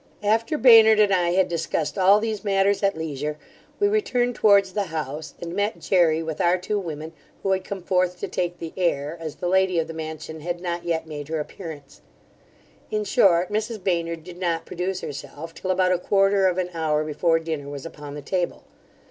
[0.23, 3.37] After Baynard and I had discussed all these matters at leisure,
[3.79, 7.83] we returned towards the house, and met Jery with our two women, who had come
[7.83, 11.27] forth to take the air, as the lady of the mansion had not yet made
[11.27, 12.01] her appearance.
[12.89, 17.03] In short, Mrs Baynard did not produce herself, till about a quarter of an hour
[17.03, 18.63] before dinner was upon the table.